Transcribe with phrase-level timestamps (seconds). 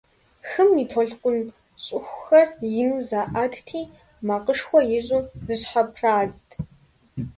[0.49, 1.37] Хым и толъкъун
[1.83, 2.47] щӀыхухэр
[2.81, 3.81] ину заӀэтти
[4.27, 6.49] макъышхуэ ищӀу зыщхьэпрадзт.